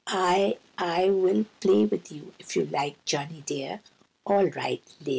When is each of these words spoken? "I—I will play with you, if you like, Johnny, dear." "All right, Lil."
"I—I 0.07 1.09
will 1.11 1.45
play 1.59 1.85
with 1.85 2.11
you, 2.11 2.33
if 2.39 2.55
you 2.55 2.65
like, 2.65 3.05
Johnny, 3.05 3.43
dear." 3.45 3.81
"All 4.25 4.47
right, 4.49 4.81
Lil." 5.05 5.09